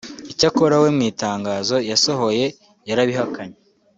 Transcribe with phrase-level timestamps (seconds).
[0.31, 2.45] Icyakora we mu itangazo yasohoye
[2.89, 3.57] yarabihakanye